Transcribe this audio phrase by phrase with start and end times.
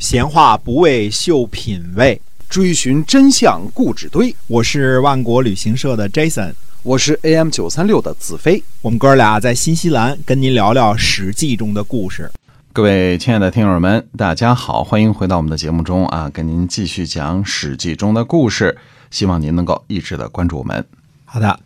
[0.00, 2.18] 闲话不为秀品味，
[2.48, 4.34] 追寻真相故纸堆。
[4.46, 8.64] 我是万国旅行社的 Jason，我是 AM 九三六的子飞。
[8.80, 12.32] 我们哥俩在新西兰跟您聊聊《史记》中的故事。
[12.72, 18.78] 各位亲爱的听友们，大家好，欢迎回到我们的节目中啊，跟您继续讲《史记》中的故事。
[19.10, 20.82] 希望您能够一直的关注我们。
[21.26, 21.60] 好的。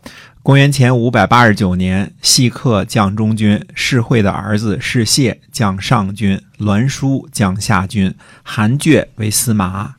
[0.45, 9.95] 公元前五百八十九年，细客将中军，士会的儿子士燮将上军，栾书将下军，韩厥为司马，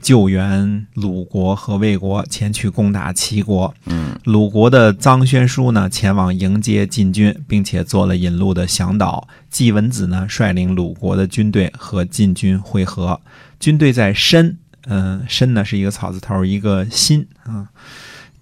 [0.00, 3.74] 救援鲁国和魏国前去攻打齐国。
[3.86, 9.26] 嗯，鲁国的臧宣书呢，前往迎接晋军，并且做了引路的向导。
[9.50, 13.20] 季文子呢，率领鲁国的军队和晋军会合。
[13.58, 17.70] 军队在申，嗯，申呢是一个草字头，一个辛啊。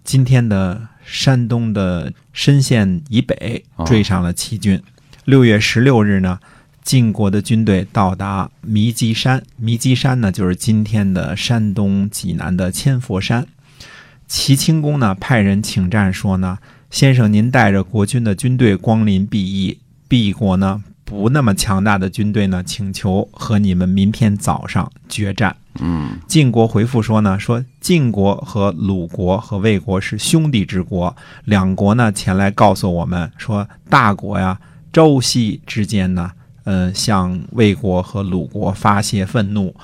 [0.05, 0.88] 今天的。
[1.06, 4.83] 山东的莘县以北追上了齐军。
[5.24, 6.41] 六月十六日呢，
[6.83, 9.42] 晋国的军队到达弥基山。
[9.56, 13.47] 弥基山呢，就是今天的山东济南的千佛山。
[14.27, 16.58] 齐清公呢，派人请战，说呢
[16.91, 25.56] ：“先生，您带着国军的军队光临敝邑，敝国呢？”不那么强大的军队呢，请求和你们明天早上决战。
[25.78, 34.58] 嗯，晋国回复说呢，说晋国和鲁国和魏国是兄弟之国，两国呢前来告诉我们说，大国呀，
[34.92, 36.32] 周西之间呢，
[36.64, 39.77] 嗯，向魏国和鲁国发泄愤怒，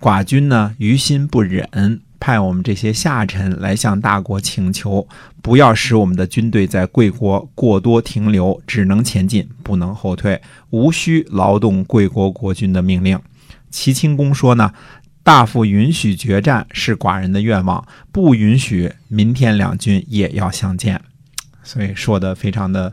[0.00, 2.00] 寡君呢于心不忍。
[2.20, 5.06] 派我们这些下臣来向大国请求，
[5.40, 13.18] 不要使我们的军队在贵国过多停留，只能前进，不能后退，无需劳动贵国国君的命令。
[13.70, 14.72] 齐清公说呢，
[15.22, 21.00] 大夫允许决战是寡人的愿望，不允许明天两军也要相见。
[21.62, 22.92] 所以说的非常的，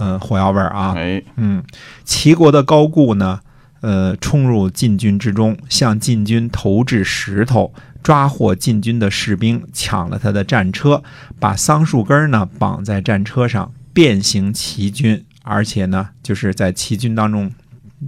[0.00, 0.94] 嗯，火药味儿啊。
[1.36, 1.62] 嗯，
[2.04, 3.40] 齐国的高固呢，
[3.80, 7.72] 呃，冲入晋军之中，向晋军投掷石头。
[8.02, 11.02] 抓获禁军的士兵，抢了他的战车，
[11.38, 17.52] 把桑树根呢绑在战车上，变形骑军，而且呢，就是在骑军当中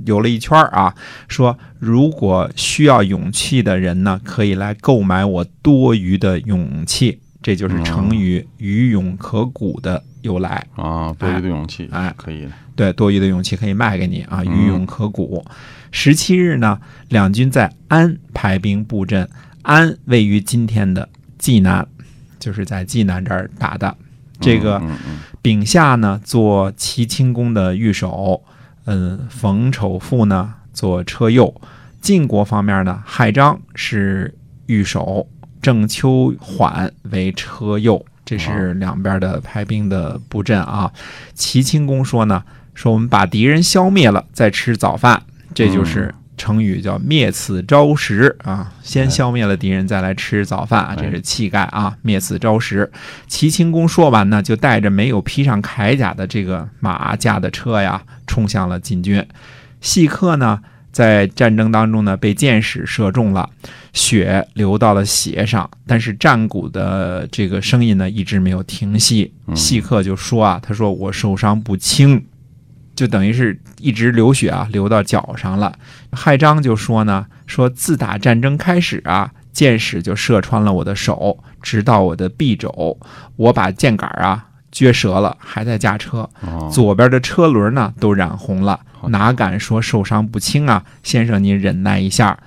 [0.07, 0.95] 游了一圈啊。
[1.29, 11.13] 说如果需要勇气的人呢，可以来购买我多余的勇气，这就是成语“余勇可鼓”的由来啊。
[11.19, 12.51] 多余的勇气，哎，可以的。
[12.75, 14.43] 对，多余的勇气可以卖给你啊。
[14.43, 15.45] 余勇可鼓。
[15.91, 19.29] 十七日呢，两军在安排兵布阵。
[19.63, 21.87] 安位于今天的济南，
[22.39, 23.97] 就是在济南这儿打的。
[24.41, 24.81] 这个
[25.43, 28.43] 丙夏呢，做齐清公的御手，
[28.87, 31.61] 嗯，冯丑富呢做车右。
[32.01, 34.35] 晋国方面呢，亥章是
[34.65, 35.29] 御手，
[35.61, 38.03] 郑秋缓为车右。
[38.25, 40.91] 这是两边的排兵的布阵啊。
[41.35, 42.43] 齐清公说呢，
[42.75, 45.23] 说我们把敌人消灭了，再吃早饭，
[45.53, 46.15] 这就是。
[46.41, 51.95] 成语叫灭此朝食啊，先消灭了敌人，再来吃早饭啊，这是气概啊。
[52.01, 52.91] 灭此朝食。
[53.27, 59.23] 齐清公说完呢，就带着没有披上铠甲的这个马驾的车呀，冲向了晋军。
[59.83, 60.59] 细客呢，
[60.91, 63.51] 在战争当中呢，被箭矢射中了，
[63.93, 69.31] 血流到了鞋上，但是战鼓的这个声音呢，一直没有停息。
[69.55, 72.25] 细客就说啊，他说我受伤不轻。
[73.01, 75.73] 就等于是一直流血啊，流到脚上了。
[76.13, 82.99] 亥章就说呢，说自打战争开始啊，箭矢就射穿了我的手，直到我的臂肘，
[83.37, 86.29] 我把箭杆啊撅折了，还在驾车，
[86.71, 88.79] 左边的车轮呢都染红了，
[89.09, 90.85] 哪敢说受伤不轻啊？
[91.03, 92.39] 先生您忍耐一下。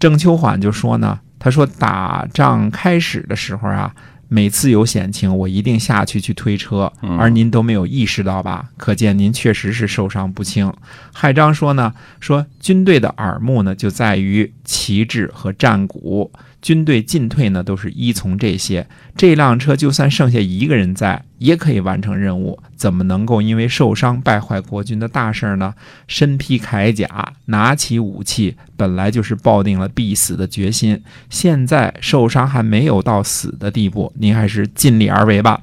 [0.00, 3.94] 郑秋缓就说呢，他说打仗开始的时候啊。
[4.32, 8.68] 每次有险情，我一定下去去推车，而您都没有意识到吧？
[8.76, 10.72] 可见您确实是受伤不轻。
[11.12, 16.30] 海章说呢，说军队的耳目呢，就在于旗帜和战鼓。
[16.62, 18.86] 军队进退呢，都是依从这些。
[19.16, 22.58] 这辆车就算剩下一个人在，也可以完成任务。
[22.76, 25.74] 怎么能够因为受伤败坏国军的大事呢？
[26.06, 31.02] 身披铠甲，拿起武器，本来就是抱定了必死的决心。
[31.28, 35.60] 现在受伤还没有到死的地步，您还是尽力而为吧。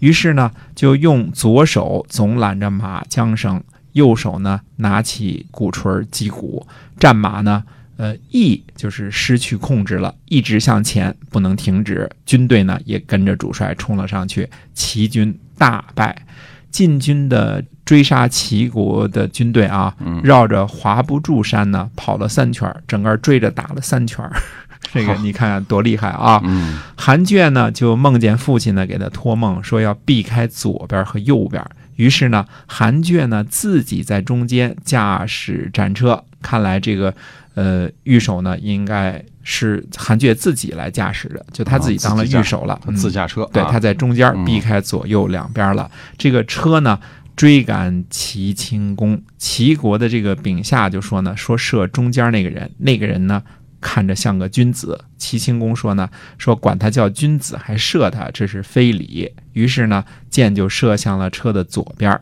[0.00, 6.66] 于是呢，就用左手总揽着马缰绳，右手呢拿起鼓槌击鼓，
[6.98, 7.64] 战马呢。
[7.98, 12.08] 呃，意就是失去控制了，一直向前，不能停止。
[12.24, 16.24] 军队呢也跟着主帅冲了上去，齐军大败。
[16.70, 19.92] 晋军的追杀齐国的军队啊，
[20.22, 24.24] 绕着华不注山呢跑了三圈，整个追着打了三圈。
[24.92, 26.40] 这个你看多厉害啊！
[26.96, 31.62] 韩厥呢就梦见父亲呢给他托梦，说要避开左边和右边。
[31.96, 37.12] 于是呢，韩厥呢自己在中间驾驶战车，看来这个
[37.54, 45.90] 呃御手呢，应该是韩厥自己来驾驶的，就他自己当了御手了，嗯自驾车，对，啊他在中间嗯避开左右两边了。
[46.16, 46.98] 这个车呢，
[47.34, 49.20] 追赶齐清公。
[49.36, 53.42] 齐国的这个丙下就说呢，说射中间那个人，那个人呢
[53.80, 55.04] 看着像个君子。
[55.16, 59.32] 齐清公说呢，说管他叫君子还射他，这是非礼。
[59.52, 62.20] 于是呢，箭就射向了车的左边儿。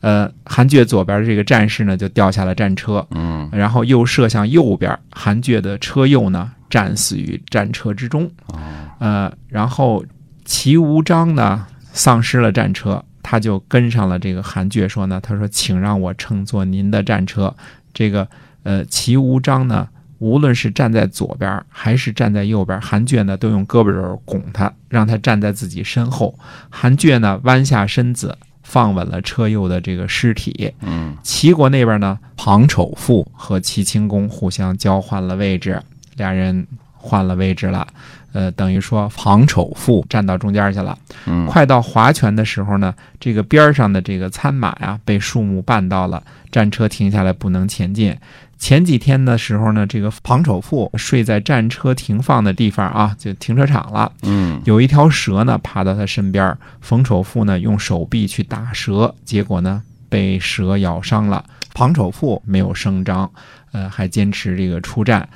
[0.00, 8.30] 呃，韩厥左边的这个战士呢，就掉下了战车，嗯然后又射向右边，韩厥的车右呢战死于战车之中。
[8.46, 8.58] 哦
[8.98, 10.04] 呃，然后
[10.44, 17.54] 齐无章呢丧失了战车，他就跟上了这个韩厥，说呢，他说请让我乘坐您的战车。
[17.92, 18.26] 这个
[18.62, 19.88] 呃，齐无章呢，
[20.18, 26.38] 无论是站在左边还是站在右边，韩厥呢都用胳膊肘拱他，让他站在自己身后。
[26.70, 28.36] 韩厥呢弯下身子，
[28.68, 30.74] 放稳了车右的这个尸体。
[30.80, 35.80] 嗯齐国那边呢，庞丑父和齐清公互相交换了位置，
[36.16, 36.66] 俩人
[37.06, 37.86] 换了位置了。
[38.32, 40.98] 呃，等于说庞丑父站到中间去了。
[41.24, 46.22] 嗯快到划拳的时候呢，这个边上的这个参马呀被树木绊到了，
[46.52, 48.14] 战车停下来不能前进。
[48.58, 54.12] 前几天的时候呢，这个庞丑父睡在战车停放的地方啊，就停车场了。
[54.24, 61.42] 嗯有一条蛇呢爬到他身边，冯丑富呢用手臂去打蛇，结果呢被蛇咬伤了。
[61.72, 63.30] 庞丑富没有声张，
[63.72, 65.26] 呃，还坚持这个出战。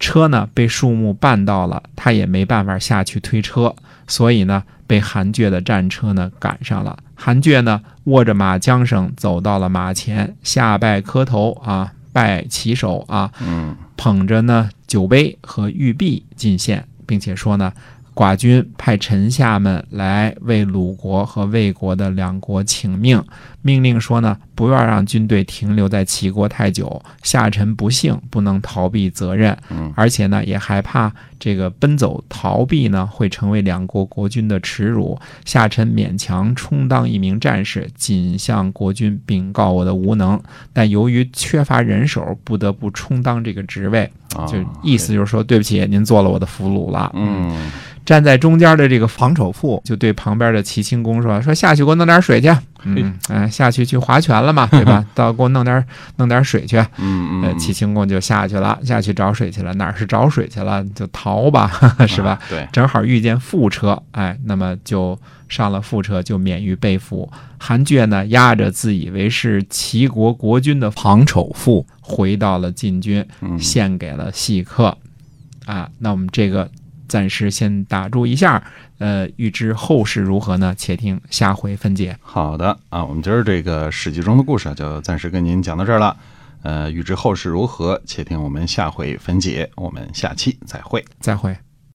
[0.00, 3.76] 车呢被树木绊到了，他也没办法下去推车，
[4.08, 6.98] 所以呢被韩厥的战车呢赶上了。
[7.14, 17.70] 韩厥呢握着马缰绳走到了马前，下拜磕头啊，拜旗手啊，嗯捧着呢酒杯和玉璧进献，并且说呢，
[18.14, 23.22] 寡君派臣下们来为鲁国和魏国的两国请命，
[23.60, 35.18] 命令说呢，不要让军队停留在齐国太久，下臣不幸，不能逃避责任，嗯而且呢，也害怕这个奔走逃避呢，会成为两国国君的耻辱。
[35.46, 40.38] 下臣勉强充当一名战士，仅向国君禀告我的无能，
[40.74, 44.10] 但由于缺乏人手，不得不充当这个职位。
[44.36, 47.10] 啊就意思就是说，对不起，您做了我的俘虏了。
[47.14, 47.70] 嗯
[48.02, 52.50] 站在中间的这个防丑妇就对旁边的齐清公说：“说下去给我弄点水去。
[52.82, 55.04] 嗯， 哎，下去去划拳了嘛，对吧？
[55.14, 55.84] 到给我弄点
[56.16, 56.78] 弄点水去。
[56.98, 59.72] 嗯嗯，呃，齐清公就下去了，下去找水去了。
[59.74, 60.84] 哪是找水去了？
[60.94, 61.70] 就逃吧，
[62.06, 62.30] 是吧？
[62.30, 65.18] 啊对，正好遇见副车，哎，那么就
[65.48, 67.30] 上了副车，就免于被俘。
[67.58, 74.96] 韩厥呢，押着自以为是齐国国君的庞丑父，回到了晋军，嗯献给了细客。
[75.66, 76.68] 啊，那我们这个
[77.10, 78.62] 暂时先打住一下，
[78.98, 80.72] 呃，预知后事如何呢？
[80.78, 82.16] 且听下回分解。
[82.22, 86.16] 好的啊，我们今儿这个《史记》中的故事啊就暂时跟您讲到这儿了。
[86.62, 89.68] 呃，预知后事如何，且听我们下回分解。
[89.74, 91.04] 我们下期再会。
[91.18, 91.56] 再会。